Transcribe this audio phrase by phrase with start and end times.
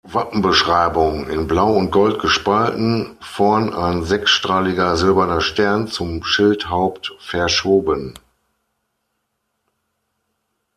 [0.03, 8.15] Wappenbeschreibung: In Blau und Gold gespalten; vorn ein sechsstrahliger silberner Stern zum Schildhaupt verschoben.